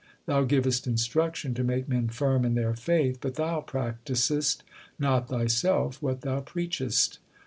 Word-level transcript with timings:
1 0.25 0.35
Thou 0.35 0.43
givest 0.45 0.87
instruction 0.87 1.53
to 1.53 1.63
make 1.63 1.87
men 1.87 2.09
firm 2.09 2.43
in 2.43 2.55
their 2.55 2.73
faith, 2.73 3.19
But 3.21 3.35
thou 3.35 3.61
practisest 3.61 4.63
not 4.97 5.29
thyself 5.29 6.01
what 6.01 6.21
thou 6.21 6.39
preachest. 6.41 7.19